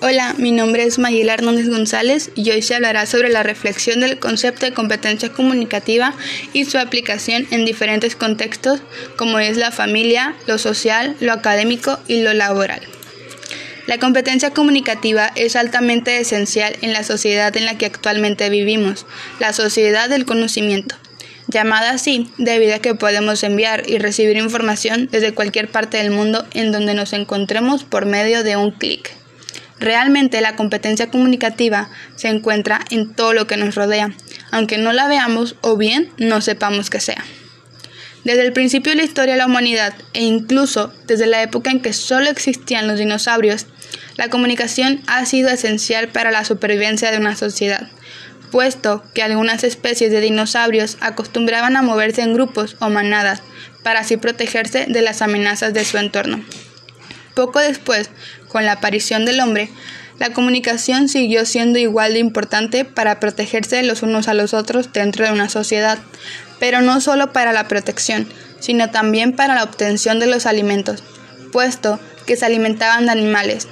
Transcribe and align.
Hola, 0.00 0.36
mi 0.38 0.52
nombre 0.52 0.84
es 0.84 1.00
Mayela 1.00 1.34
Hernández 1.34 1.68
González 1.68 2.30
y 2.36 2.48
hoy 2.52 2.62
se 2.62 2.76
hablará 2.76 3.04
sobre 3.04 3.30
la 3.30 3.42
reflexión 3.42 3.98
del 3.98 4.20
concepto 4.20 4.64
de 4.64 4.72
competencia 4.72 5.32
comunicativa 5.32 6.14
y 6.52 6.66
su 6.66 6.78
aplicación 6.78 7.48
en 7.50 7.64
diferentes 7.64 8.14
contextos 8.14 8.80
como 9.16 9.40
es 9.40 9.56
la 9.56 9.72
familia, 9.72 10.36
lo 10.46 10.56
social, 10.58 11.16
lo 11.18 11.32
académico 11.32 11.98
y 12.06 12.22
lo 12.22 12.32
laboral. 12.32 12.80
La 13.88 13.98
competencia 13.98 14.50
comunicativa 14.50 15.32
es 15.34 15.56
altamente 15.56 16.20
esencial 16.20 16.76
en 16.80 16.92
la 16.92 17.02
sociedad 17.02 17.56
en 17.56 17.64
la 17.64 17.76
que 17.76 17.86
actualmente 17.86 18.50
vivimos, 18.50 19.04
la 19.40 19.52
sociedad 19.52 20.08
del 20.08 20.26
conocimiento, 20.26 20.94
llamada 21.48 21.90
así 21.90 22.30
debido 22.38 22.76
a 22.76 22.78
que 22.78 22.94
podemos 22.94 23.42
enviar 23.42 23.90
y 23.90 23.98
recibir 23.98 24.36
información 24.36 25.08
desde 25.10 25.34
cualquier 25.34 25.68
parte 25.68 25.96
del 25.96 26.12
mundo 26.12 26.46
en 26.54 26.70
donde 26.70 26.94
nos 26.94 27.12
encontremos 27.14 27.82
por 27.82 28.06
medio 28.06 28.44
de 28.44 28.56
un 28.56 28.70
clic. 28.70 29.17
Realmente 29.80 30.40
la 30.40 30.56
competencia 30.56 31.10
comunicativa 31.10 31.88
se 32.16 32.28
encuentra 32.28 32.80
en 32.90 33.14
todo 33.14 33.32
lo 33.32 33.46
que 33.46 33.56
nos 33.56 33.74
rodea, 33.74 34.10
aunque 34.50 34.78
no 34.78 34.92
la 34.92 35.08
veamos 35.08 35.56
o 35.60 35.76
bien 35.76 36.10
no 36.18 36.40
sepamos 36.40 36.90
que 36.90 37.00
sea. 37.00 37.24
Desde 38.24 38.42
el 38.44 38.52
principio 38.52 38.92
de 38.92 38.96
la 38.96 39.04
historia 39.04 39.34
de 39.34 39.38
la 39.38 39.46
humanidad 39.46 39.94
e 40.12 40.22
incluso 40.22 40.92
desde 41.06 41.26
la 41.26 41.42
época 41.42 41.70
en 41.70 41.80
que 41.80 41.92
solo 41.92 42.28
existían 42.28 42.88
los 42.88 42.98
dinosaurios, 42.98 43.66
la 44.16 44.28
comunicación 44.28 45.00
ha 45.06 45.24
sido 45.24 45.48
esencial 45.48 46.08
para 46.08 46.32
la 46.32 46.44
supervivencia 46.44 47.12
de 47.12 47.18
una 47.18 47.36
sociedad, 47.36 47.88
puesto 48.50 49.04
que 49.14 49.22
algunas 49.22 49.62
especies 49.62 50.10
de 50.10 50.20
dinosaurios 50.20 50.98
acostumbraban 51.00 51.76
a 51.76 51.82
moverse 51.82 52.22
en 52.22 52.34
grupos 52.34 52.76
o 52.80 52.90
manadas 52.90 53.42
para 53.84 54.00
así 54.00 54.16
protegerse 54.16 54.86
de 54.88 55.02
las 55.02 55.22
amenazas 55.22 55.72
de 55.72 55.84
su 55.84 55.98
entorno. 55.98 56.44
Poco 57.34 57.60
después, 57.60 58.10
con 58.48 58.64
la 58.64 58.72
aparición 58.72 59.24
del 59.24 59.40
hombre, 59.40 59.70
la 60.18 60.32
comunicación 60.32 61.08
siguió 61.08 61.46
siendo 61.46 61.78
igual 61.78 62.14
de 62.14 62.18
importante 62.18 62.84
para 62.84 63.20
protegerse 63.20 63.82
los 63.84 64.02
unos 64.02 64.26
a 64.26 64.34
los 64.34 64.52
otros 64.52 64.92
dentro 64.92 65.24
de 65.24 65.32
una 65.32 65.48
sociedad, 65.48 65.98
pero 66.58 66.80
no 66.80 67.00
solo 67.00 67.32
para 67.32 67.52
la 67.52 67.68
protección, 67.68 68.26
sino 68.58 68.90
también 68.90 69.32
para 69.32 69.54
la 69.54 69.62
obtención 69.62 70.18
de 70.18 70.26
los 70.26 70.46
alimentos, 70.46 71.04
puesto 71.52 72.00
que 72.26 72.36
se 72.36 72.46
alimentaban 72.46 73.06
de 73.06 73.12
animales, 73.12 73.68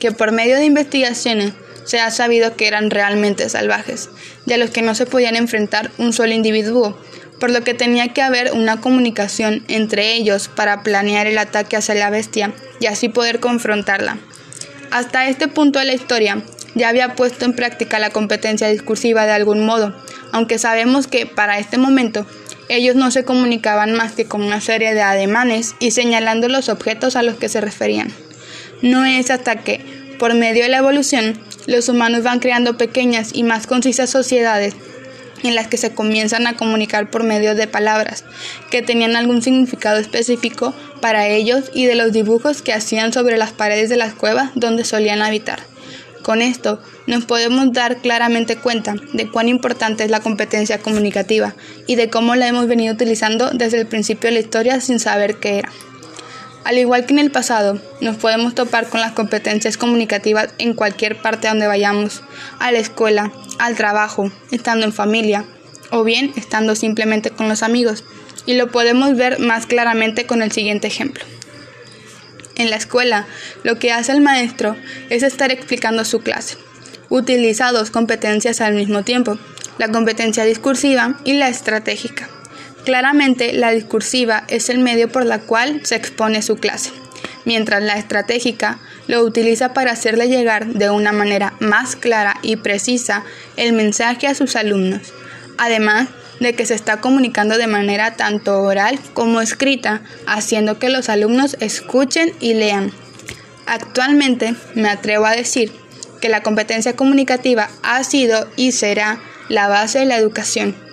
que 0.00 0.10
por 0.10 0.32
medio 0.32 0.56
de 0.56 0.64
investigaciones 0.64 1.52
se 1.84 2.00
ha 2.00 2.10
sabido 2.10 2.56
que 2.56 2.66
eran 2.66 2.90
realmente 2.90 3.48
salvajes, 3.48 4.10
a 4.52 4.56
los 4.56 4.70
que 4.70 4.82
no 4.82 4.94
se 4.94 5.06
podían 5.06 5.36
enfrentar 5.36 5.90
un 5.98 6.12
solo 6.12 6.32
individuo, 6.32 6.98
por 7.44 7.50
lo 7.50 7.62
que 7.62 7.74
tenía 7.74 8.08
que 8.08 8.22
haber 8.22 8.52
una 8.54 8.80
comunicación 8.80 9.64
entre 9.68 10.14
ellos 10.14 10.48
para 10.48 10.82
planear 10.82 11.26
el 11.26 11.36
ataque 11.36 11.76
hacia 11.76 11.94
la 11.94 12.08
bestia 12.08 12.54
y 12.80 12.86
así 12.86 13.10
poder 13.10 13.38
confrontarla. 13.38 14.16
Hasta 14.90 15.28
este 15.28 15.46
punto 15.46 15.78
de 15.78 15.84
la 15.84 15.92
historia 15.92 16.42
ya 16.74 16.88
había 16.88 17.14
puesto 17.16 17.44
en 17.44 17.52
práctica 17.52 17.98
la 17.98 18.08
competencia 18.08 18.68
discursiva 18.68 19.26
de 19.26 19.32
algún 19.32 19.66
modo, 19.66 19.94
aunque 20.32 20.58
sabemos 20.58 21.06
que 21.06 21.26
para 21.26 21.58
este 21.58 21.76
momento 21.76 22.24
ellos 22.70 22.96
no 22.96 23.10
se 23.10 23.26
comunicaban 23.26 23.92
más 23.92 24.12
que 24.12 24.24
con 24.24 24.42
una 24.42 24.62
serie 24.62 24.94
de 24.94 25.02
ademanes 25.02 25.74
y 25.80 25.90
señalando 25.90 26.48
los 26.48 26.70
objetos 26.70 27.14
a 27.14 27.22
los 27.22 27.36
que 27.36 27.50
se 27.50 27.60
referían. 27.60 28.10
No 28.80 29.04
es 29.04 29.30
hasta 29.30 29.56
que, 29.56 29.84
por 30.18 30.32
medio 30.32 30.62
de 30.62 30.70
la 30.70 30.78
evolución, 30.78 31.38
los 31.66 31.90
humanos 31.90 32.22
van 32.22 32.40
creando 32.40 32.78
pequeñas 32.78 33.32
y 33.34 33.42
más 33.42 33.66
concisas 33.66 34.08
sociedades 34.08 34.74
en 35.44 35.54
las 35.54 35.68
que 35.68 35.76
se 35.76 35.94
comienzan 35.94 36.46
a 36.46 36.56
comunicar 36.56 37.10
por 37.10 37.22
medio 37.22 37.54
de 37.54 37.66
palabras 37.66 38.24
que 38.70 38.82
tenían 38.82 39.14
algún 39.14 39.42
significado 39.42 39.98
específico 39.98 40.74
para 41.00 41.28
ellos 41.28 41.70
y 41.74 41.86
de 41.86 41.94
los 41.94 42.12
dibujos 42.12 42.62
que 42.62 42.72
hacían 42.72 43.12
sobre 43.12 43.36
las 43.36 43.52
paredes 43.52 43.88
de 43.90 43.96
las 43.96 44.14
cuevas 44.14 44.50
donde 44.54 44.84
solían 44.84 45.22
habitar. 45.22 45.60
Con 46.22 46.40
esto 46.40 46.80
nos 47.06 47.26
podemos 47.26 47.70
dar 47.74 47.98
claramente 47.98 48.56
cuenta 48.56 48.94
de 49.12 49.30
cuán 49.30 49.48
importante 49.48 50.04
es 50.04 50.10
la 50.10 50.20
competencia 50.20 50.78
comunicativa 50.78 51.54
y 51.86 51.96
de 51.96 52.08
cómo 52.08 52.34
la 52.34 52.48
hemos 52.48 52.66
venido 52.66 52.94
utilizando 52.94 53.50
desde 53.50 53.78
el 53.78 53.86
principio 53.86 54.30
de 54.30 54.34
la 54.34 54.40
historia 54.40 54.80
sin 54.80 54.98
saber 54.98 55.36
qué 55.36 55.58
era. 55.58 55.70
Al 56.64 56.78
igual 56.78 57.04
que 57.04 57.12
en 57.12 57.18
el 57.18 57.30
pasado, 57.30 57.78
nos 58.00 58.16
podemos 58.16 58.54
topar 58.54 58.88
con 58.88 59.00
las 59.00 59.12
competencias 59.12 59.76
comunicativas 59.76 60.48
en 60.58 60.72
cualquier 60.72 61.20
parte 61.20 61.48
donde 61.48 61.66
vayamos, 61.66 62.22
a 62.58 62.72
la 62.72 62.78
escuela, 62.78 63.32
al 63.58 63.76
trabajo, 63.76 64.32
estando 64.50 64.86
en 64.86 64.92
familia, 64.94 65.44
o 65.90 66.04
bien 66.04 66.32
estando 66.36 66.74
simplemente 66.74 67.30
con 67.30 67.50
los 67.50 67.62
amigos, 67.62 68.02
y 68.46 68.54
lo 68.54 68.70
podemos 68.70 69.14
ver 69.14 69.40
más 69.40 69.66
claramente 69.66 70.24
con 70.24 70.40
el 70.40 70.52
siguiente 70.52 70.86
ejemplo. 70.86 71.22
En 72.56 72.70
la 72.70 72.76
escuela, 72.76 73.26
lo 73.62 73.78
que 73.78 73.92
hace 73.92 74.12
el 74.12 74.22
maestro 74.22 74.74
es 75.10 75.22
estar 75.22 75.50
explicando 75.50 76.04
su 76.04 76.20
clase. 76.20 76.56
Utiliza 77.10 77.72
dos 77.72 77.90
competencias 77.90 78.62
al 78.62 78.74
mismo 78.74 79.02
tiempo, 79.02 79.38
la 79.76 79.88
competencia 79.88 80.44
discursiva 80.44 81.18
y 81.24 81.34
la 81.34 81.48
estratégica. 81.48 82.28
Claramente, 82.84 83.54
la 83.54 83.70
discursiva 83.70 84.44
es 84.48 84.68
el 84.68 84.78
medio 84.78 85.08
por 85.08 85.24
la 85.24 85.38
cual 85.38 85.80
se 85.84 85.96
expone 85.96 86.42
su 86.42 86.56
clase, 86.56 86.90
mientras 87.46 87.82
la 87.82 87.94
estratégica 87.96 88.78
lo 89.06 89.22
utiliza 89.22 89.72
para 89.72 89.92
hacerle 89.92 90.28
llegar 90.28 90.66
de 90.66 90.90
una 90.90 91.12
manera 91.12 91.54
más 91.60 91.96
clara 91.96 92.36
y 92.42 92.56
precisa 92.56 93.24
el 93.56 93.72
mensaje 93.72 94.26
a 94.26 94.34
sus 94.34 94.54
alumnos, 94.54 95.14
además 95.56 96.08
de 96.40 96.52
que 96.52 96.66
se 96.66 96.74
está 96.74 97.00
comunicando 97.00 97.56
de 97.56 97.68
manera 97.68 98.16
tanto 98.16 98.60
oral 98.60 98.98
como 99.14 99.40
escrita, 99.40 100.02
haciendo 100.26 100.78
que 100.78 100.90
los 100.90 101.08
alumnos 101.08 101.56
escuchen 101.60 102.34
y 102.40 102.52
lean. 102.52 102.92
Actualmente 103.64 104.54
me 104.74 104.90
atrevo 104.90 105.24
a 105.24 105.34
decir 105.34 105.72
que 106.20 106.28
la 106.28 106.42
competencia 106.42 106.96
comunicativa 106.96 107.70
ha 107.82 108.04
sido 108.04 108.46
y 108.56 108.72
será 108.72 109.20
la 109.48 109.68
base 109.68 110.00
de 110.00 110.06
la 110.06 110.18
educación 110.18 110.84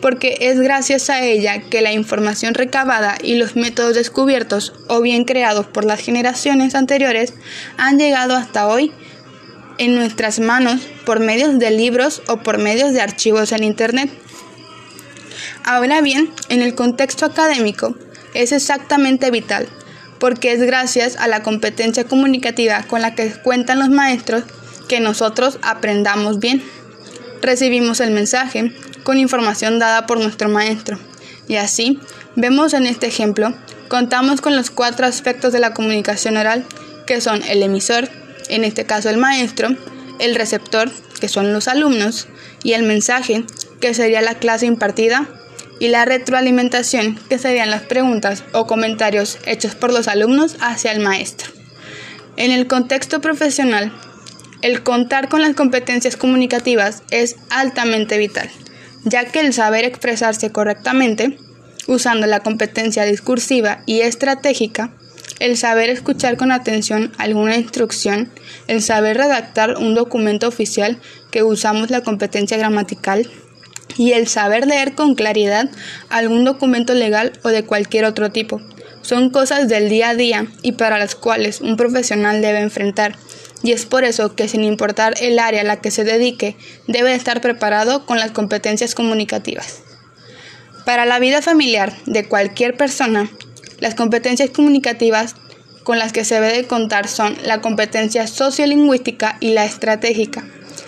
porque 0.00 0.36
es 0.40 0.60
gracias 0.60 1.10
a 1.10 1.22
ella 1.22 1.60
que 1.60 1.80
la 1.80 1.92
información 1.92 2.54
recabada 2.54 3.16
y 3.22 3.34
los 3.36 3.56
métodos 3.56 3.94
descubiertos 3.94 4.72
o 4.88 5.00
bien 5.00 5.24
creados 5.24 5.66
por 5.66 5.84
las 5.84 6.00
generaciones 6.00 6.74
anteriores 6.74 7.34
han 7.76 7.98
llegado 7.98 8.34
hasta 8.34 8.66
hoy 8.66 8.92
en 9.78 9.94
nuestras 9.94 10.40
manos 10.40 10.80
por 11.04 11.20
medios 11.20 11.58
de 11.58 11.70
libros 11.70 12.22
o 12.28 12.38
por 12.38 12.58
medios 12.58 12.92
de 12.92 13.00
archivos 13.00 13.52
en 13.52 13.64
Internet. 13.64 14.10
Ahora 15.64 16.00
bien, 16.00 16.30
en 16.48 16.62
el 16.62 16.74
contexto 16.74 17.26
académico 17.26 17.96
es 18.34 18.52
exactamente 18.52 19.30
vital, 19.30 19.68
porque 20.18 20.52
es 20.52 20.60
gracias 20.60 21.16
a 21.16 21.28
la 21.28 21.42
competencia 21.42 22.04
comunicativa 22.04 22.82
con 22.82 23.02
la 23.02 23.14
que 23.14 23.30
cuentan 23.42 23.78
los 23.78 23.88
maestros 23.88 24.44
que 24.88 25.00
nosotros 25.00 25.58
aprendamos 25.62 26.38
bien. 26.40 26.62
Recibimos 27.40 28.00
el 28.00 28.10
mensaje, 28.10 28.72
con 29.08 29.16
información 29.16 29.78
dada 29.78 30.04
por 30.04 30.20
nuestro 30.20 30.50
maestro. 30.50 30.98
Y 31.48 31.56
así, 31.56 31.98
vemos 32.36 32.74
en 32.74 32.84
este 32.84 33.06
ejemplo, 33.06 33.54
contamos 33.88 34.42
con 34.42 34.54
los 34.54 34.70
cuatro 34.70 35.06
aspectos 35.06 35.50
de 35.50 35.60
la 35.60 35.72
comunicación 35.72 36.36
oral, 36.36 36.66
que 37.06 37.22
son 37.22 37.42
el 37.44 37.62
emisor, 37.62 38.10
en 38.50 38.64
este 38.64 38.84
caso 38.84 39.08
el 39.08 39.16
maestro, 39.16 39.70
el 40.18 40.34
receptor, 40.34 40.90
que 41.22 41.28
son 41.28 41.54
los 41.54 41.68
alumnos, 41.68 42.28
y 42.62 42.74
el 42.74 42.82
mensaje, 42.82 43.44
que 43.80 43.94
sería 43.94 44.20
la 44.20 44.34
clase 44.34 44.66
impartida, 44.66 45.26
y 45.80 45.88
la 45.88 46.04
retroalimentación, 46.04 47.18
que 47.30 47.38
serían 47.38 47.70
las 47.70 47.84
preguntas 47.84 48.44
o 48.52 48.66
comentarios 48.66 49.38
hechos 49.46 49.74
por 49.74 49.90
los 49.90 50.06
alumnos 50.06 50.56
hacia 50.60 50.92
el 50.92 51.00
maestro. 51.00 51.50
En 52.36 52.50
el 52.50 52.66
contexto 52.66 53.22
profesional, 53.22 53.90
el 54.60 54.82
contar 54.82 55.30
con 55.30 55.40
las 55.40 55.54
competencias 55.54 56.18
comunicativas 56.18 57.02
es 57.10 57.36
altamente 57.48 58.18
vital 58.18 58.50
ya 59.04 59.24
que 59.26 59.40
el 59.40 59.52
saber 59.52 59.84
expresarse 59.84 60.50
correctamente, 60.50 61.38
usando 61.86 62.26
la 62.26 62.40
competencia 62.40 63.04
discursiva 63.04 63.82
y 63.86 64.00
estratégica, 64.00 64.92
el 65.40 65.56
saber 65.56 65.90
escuchar 65.90 66.36
con 66.36 66.52
atención 66.52 67.12
alguna 67.18 67.56
instrucción, 67.56 68.30
el 68.66 68.82
saber 68.82 69.16
redactar 69.16 69.76
un 69.76 69.94
documento 69.94 70.48
oficial 70.48 70.98
que 71.30 71.42
usamos 71.42 71.90
la 71.90 72.02
competencia 72.02 72.56
gramatical 72.56 73.30
y 73.96 74.12
el 74.12 74.28
saber 74.28 74.66
leer 74.66 74.94
con 74.94 75.14
claridad 75.14 75.70
algún 76.08 76.44
documento 76.44 76.94
legal 76.94 77.32
o 77.42 77.48
de 77.48 77.64
cualquier 77.64 78.04
otro 78.04 78.30
tipo. 78.30 78.60
Son 79.02 79.30
cosas 79.30 79.68
del 79.68 79.88
día 79.88 80.10
a 80.10 80.14
día 80.14 80.46
y 80.62 80.72
para 80.72 80.98
las 80.98 81.14
cuales 81.14 81.60
un 81.60 81.76
profesional 81.76 82.42
debe 82.42 82.60
enfrentar 82.60 83.16
y 83.62 83.72
es 83.72 83.86
por 83.86 84.04
eso 84.04 84.34
que 84.34 84.48
sin 84.48 84.64
importar 84.64 85.14
el 85.20 85.38
área 85.38 85.62
a 85.62 85.64
la 85.64 85.80
que 85.80 85.90
se 85.90 86.04
dedique, 86.04 86.56
debe 86.86 87.14
estar 87.14 87.40
preparado 87.40 88.06
con 88.06 88.18
las 88.18 88.30
competencias 88.30 88.94
comunicativas. 88.94 89.82
Para 90.84 91.04
la 91.04 91.18
vida 91.18 91.42
familiar 91.42 91.94
de 92.06 92.26
cualquier 92.26 92.76
persona, 92.76 93.30
las 93.78 93.94
competencias 93.94 94.50
comunicativas 94.50 95.34
con 95.82 95.98
las 95.98 96.12
que 96.12 96.24
se 96.24 96.40
debe 96.40 96.66
contar 96.66 97.08
son 97.08 97.36
la 97.44 97.60
competencia 97.60 98.26
sociolingüística 98.26 99.36
y 99.40 99.50
la 99.50 99.64
estratégica, 99.64 100.44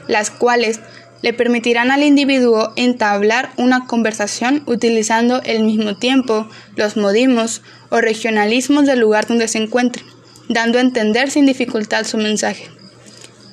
las 0.07 0.31
cuales 0.31 0.81
le 1.23 1.33
permitirán 1.35 1.91
al 1.91 2.03
individuo 2.03 2.73
entablar 2.77 3.51
una 3.57 3.87
conversación 3.87 4.63
utilizando 4.67 5.43
el 5.43 5.65
mismo 5.65 5.97
tiempo, 5.97 6.49
los 6.77 6.97
modismos 6.97 7.63
o 7.91 8.01
regionalismos 8.01 8.87
del 8.87 9.01
lugar 9.01 9.27
donde 9.27 9.49
se 9.49 9.59
encuentre 9.59 10.03
dando 10.51 10.79
a 10.79 10.83
entender 10.83 11.31
sin 11.31 11.47
dificultad 11.47 12.05
su 12.05 12.19
mensaje. 12.19 12.69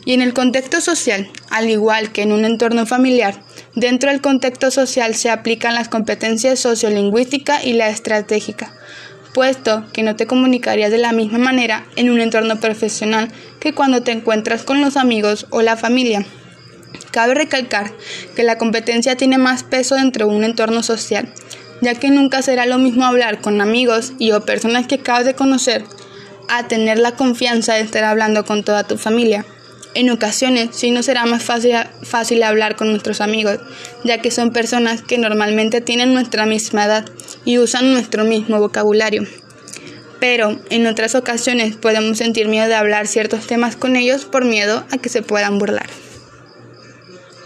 Y 0.04 0.14
en 0.14 0.22
el 0.22 0.34
contexto 0.34 0.82
social, 0.82 1.30
al 1.52 1.70
igual 1.70 2.12
que 2.12 2.24
en 2.24 2.32
un 2.32 2.44
entorno 2.44 2.86
familiar, 2.86 3.40
dentro 3.76 4.10
del 4.10 4.20
contexto 4.20 4.72
social 4.72 5.14
se 5.16 5.30
aplican 5.30 5.76
las 5.76 5.90
competencias 5.90 6.60
sociolingüística 6.60 7.64
y 7.64 7.74
la 7.74 7.90
estratégica, 7.90 8.74
puesto 9.34 9.86
que 9.94 10.02
no 10.02 10.16
te 10.16 10.26
comunicarías 10.26 10.90
de 10.90 10.98
la 10.98 11.12
misma 11.12 11.38
manera 11.38 11.86
en 11.96 12.10
un 12.10 12.20
entorno 12.20 12.60
profesional 12.60 13.28
que 13.60 13.76
cuando 13.76 14.02
te 14.02 14.12
encuentras 14.12 14.64
con 14.64 14.82
los 14.82 14.98
amigos 14.98 15.46
o 15.52 15.62
la 15.62 15.78
familia. 15.78 16.26
Cabe 17.12 17.36
recalcar 17.36 17.94
que 18.36 18.44
la 18.44 18.58
competencia 18.58 19.18
tiene 19.18 19.38
más 19.38 19.64
peso 19.64 19.96
dentro 19.96 20.28
de 20.28 20.36
un 20.36 20.44
entorno 20.44 20.82
social, 20.82 21.32
ya 21.82 21.94
que 21.94 22.10
nunca 22.10 22.42
será 22.42 22.66
lo 22.66 22.80
mismo 22.80 23.06
hablar 23.06 23.40
con 23.40 23.62
amigos 23.62 24.14
y 24.18 24.32
o 24.32 24.46
personas 24.46 24.88
que 24.88 24.96
acabas 24.96 25.26
de 25.26 25.36
conocer 25.36 25.84
a 26.50 26.68
tener 26.68 27.00
la 27.00 27.14
confianza 27.14 27.74
de 27.74 27.82
estar 27.82 28.04
hablando 28.04 28.46
con 28.46 28.64
toda 28.64 28.84
tu 28.84 28.98
familia. 28.98 29.46
En 29.94 30.10
ocasiones 30.10 30.70
sí 30.74 30.92
no 30.92 31.02
será 31.02 31.26
más 31.26 31.44
fácil, 31.44 31.76
fácil 32.04 32.44
hablar 32.44 32.76
con 32.76 32.92
nuestros 32.92 33.20
amigos, 33.20 33.60
ya 34.04 34.22
que 34.22 34.30
son 34.30 34.52
personas 34.52 35.02
que 35.02 35.18
normalmente 35.18 35.82
tienen 35.82 36.14
nuestra 36.14 36.46
misma 36.46 36.86
edad 36.86 37.06
y 37.46 37.58
usan 37.58 37.92
nuestro 37.92 38.24
mismo 38.24 38.60
vocabulario. 38.60 39.26
Pero 40.20 40.60
en 40.70 40.88
otras 40.88 41.16
ocasiones 41.16 41.76
podemos 41.76 42.18
sentir 42.18 42.48
miedo 42.48 42.68
de 42.68 42.76
hablar 42.76 43.08
ciertos 43.08 43.48
temas 43.48 43.76
con 43.76 43.96
ellos 43.96 44.26
por 44.26 44.46
miedo 44.46 44.86
a 44.92 44.98
que 44.98 45.10
se 45.10 45.22
puedan 45.22 45.58
burlar. 45.58 45.88